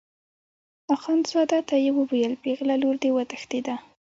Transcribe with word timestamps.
اخندزاده 0.95 1.59
ته 1.67 1.75
یې 1.83 1.91
وویل 1.99 2.33
پېغله 2.43 2.75
لور 2.81 2.95
دې 3.01 3.09
وتښتېده. 3.13 3.75